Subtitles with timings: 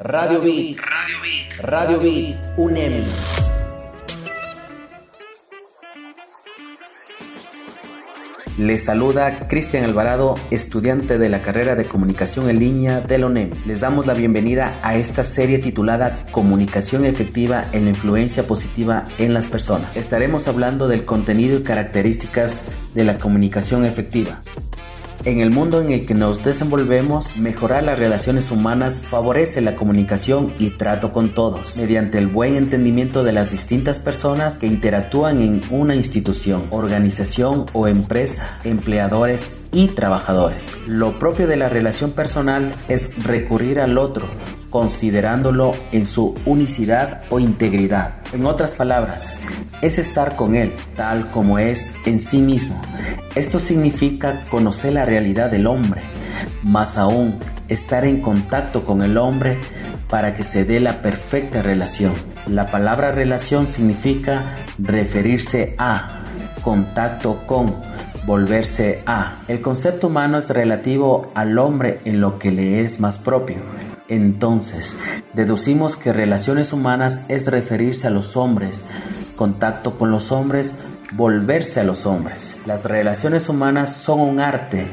[0.00, 3.02] Radio Beat, Radio Beat, Radio Beat, UNEM.
[8.58, 13.50] Les saluda Cristian Alvarado, estudiante de la carrera de Comunicación en Línea de la UNEM.
[13.66, 19.34] Les damos la bienvenida a esta serie titulada Comunicación efectiva en la influencia positiva en
[19.34, 19.96] las personas.
[19.96, 24.42] Estaremos hablando del contenido y características de la comunicación efectiva.
[25.24, 30.52] En el mundo en el que nos desenvolvemos, mejorar las relaciones humanas favorece la comunicación
[30.58, 35.62] y trato con todos, mediante el buen entendimiento de las distintas personas que interactúan en
[35.70, 40.86] una institución, organización o empresa, empleadores y trabajadores.
[40.86, 44.26] Lo propio de la relación personal es recurrir al otro,
[44.70, 48.14] considerándolo en su unicidad o integridad.
[48.32, 49.42] En otras palabras,
[49.80, 52.80] es estar con Él tal como es en sí mismo.
[53.34, 56.02] Esto significa conocer la realidad del hombre,
[56.62, 59.56] más aún estar en contacto con el hombre
[60.08, 62.12] para que se dé la perfecta relación.
[62.46, 66.22] La palabra relación significa referirse a,
[66.62, 67.76] contacto con,
[68.26, 69.38] volverse a.
[69.48, 73.56] El concepto humano es relativo al hombre en lo que le es más propio.
[74.08, 75.00] Entonces,
[75.34, 78.86] deducimos que relaciones humanas es referirse a los hombres,
[79.36, 82.62] contacto con los hombres, volverse a los hombres.
[82.66, 84.86] Las relaciones humanas son un arte,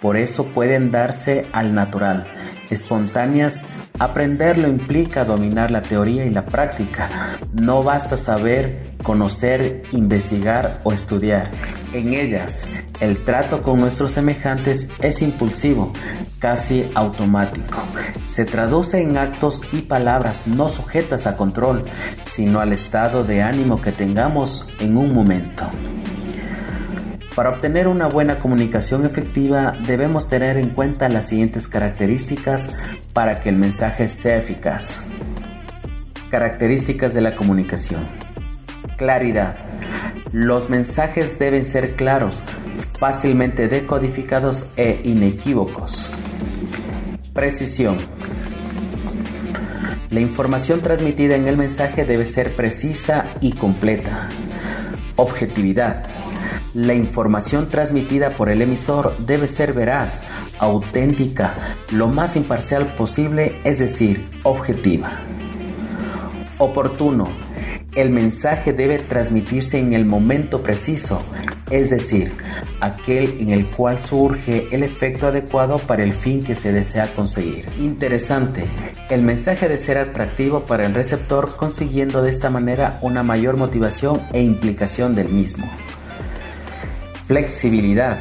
[0.00, 2.24] por eso pueden darse al natural,
[2.72, 3.64] espontáneas.
[3.98, 7.38] Aprenderlo implica dominar la teoría y la práctica.
[7.52, 11.50] No basta saber, conocer, investigar o estudiar.
[11.92, 15.92] En ellas, el trato con nuestros semejantes es impulsivo,
[16.38, 17.78] casi automático.
[18.24, 21.84] Se traduce en actos y palabras no sujetas a control,
[22.22, 25.64] sino al estado de ánimo que tengamos en un momento.
[27.34, 32.74] Para obtener una buena comunicación efectiva debemos tener en cuenta las siguientes características
[33.14, 35.12] para que el mensaje sea eficaz.
[36.30, 38.06] Características de la comunicación.
[38.98, 39.56] Claridad.
[40.30, 42.38] Los mensajes deben ser claros,
[42.98, 46.14] fácilmente decodificados e inequívocos.
[47.32, 47.96] Precisión.
[50.10, 54.28] La información transmitida en el mensaje debe ser precisa y completa.
[55.16, 56.06] Objetividad.
[56.74, 60.28] La información transmitida por el emisor debe ser veraz,
[60.58, 61.52] auténtica,
[61.90, 65.10] lo más imparcial posible, es decir, objetiva.
[66.56, 67.28] Oportuno.
[67.94, 71.22] El mensaje debe transmitirse en el momento preciso,
[71.68, 72.32] es decir,
[72.80, 77.68] aquel en el cual surge el efecto adecuado para el fin que se desea conseguir.
[77.80, 78.64] Interesante,
[79.10, 84.22] el mensaje debe ser atractivo para el receptor consiguiendo de esta manera una mayor motivación
[84.32, 85.66] e implicación del mismo.
[87.26, 88.18] Flexibilidad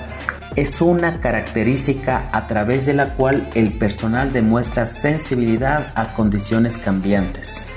[0.56, 7.74] es una característica a través de la cual el personal demuestra sensibilidad a condiciones cambiantes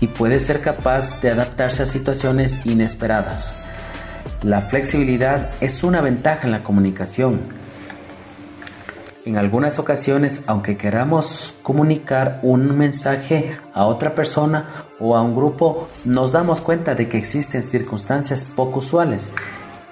[0.00, 3.66] y puede ser capaz de adaptarse a situaciones inesperadas.
[4.42, 7.40] La flexibilidad es una ventaja en la comunicación.
[9.24, 15.88] En algunas ocasiones, aunque queramos comunicar un mensaje a otra persona o a un grupo,
[16.04, 19.32] nos damos cuenta de que existen circunstancias poco usuales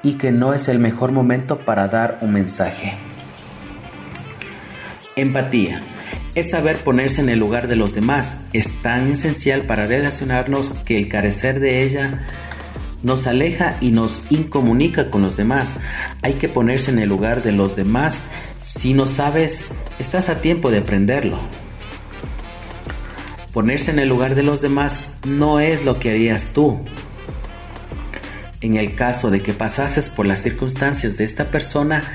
[0.03, 2.94] y que no es el mejor momento para dar un mensaje.
[5.16, 5.83] Empatía
[6.34, 8.47] es saber ponerse en el lugar de los demás.
[8.53, 12.27] Es tan esencial para relacionarnos que el carecer de ella
[13.03, 15.77] nos aleja y nos incomunica con los demás.
[16.22, 18.22] Hay que ponerse en el lugar de los demás.
[18.61, 21.38] Si no sabes, estás a tiempo de aprenderlo.
[23.53, 26.78] Ponerse en el lugar de los demás no es lo que harías tú.
[28.62, 32.12] En el caso de que pasases por las circunstancias de esta persona,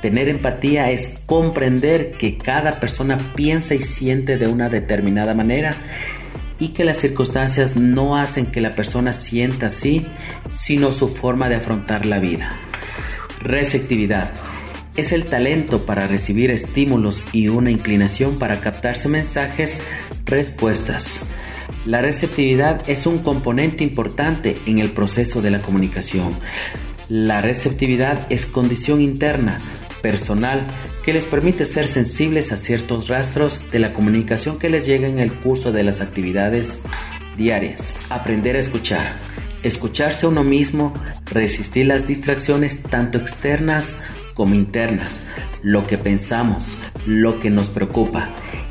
[0.00, 5.74] tener empatía es comprender que cada persona piensa y siente de una determinada manera
[6.60, 10.06] y que las circunstancias no hacen que la persona sienta así,
[10.48, 12.56] sino su forma de afrontar la vida.
[13.40, 14.30] Receptividad
[14.96, 19.80] es el talento para recibir estímulos y una inclinación para captarse mensajes,
[20.26, 21.34] respuestas.
[21.88, 26.34] La receptividad es un componente importante en el proceso de la comunicación.
[27.08, 29.58] La receptividad es condición interna,
[30.02, 30.66] personal,
[31.02, 35.18] que les permite ser sensibles a ciertos rastros de la comunicación que les llega en
[35.18, 36.80] el curso de las actividades
[37.38, 37.98] diarias.
[38.10, 39.14] Aprender a escuchar.
[39.62, 40.92] Escucharse a uno mismo,
[41.24, 45.30] resistir las distracciones tanto externas como internas,
[45.62, 46.76] lo que pensamos,
[47.06, 48.28] lo que nos preocupa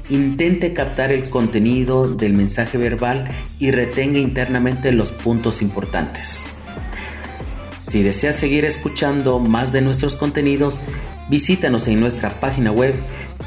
[0.09, 3.27] Intente captar el contenido del mensaje verbal
[3.59, 6.59] y retenga internamente los puntos importantes.
[7.79, 10.79] Si deseas seguir escuchando más de nuestros contenidos,
[11.29, 12.93] visítanos en nuestra página web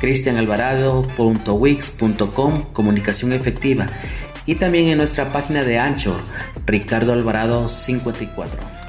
[0.01, 3.87] cristianalvarado.wix.com Comunicación Efectiva
[4.47, 6.21] y también en nuestra página de Anchor,
[6.67, 8.80] Ricardo Alvarado 54.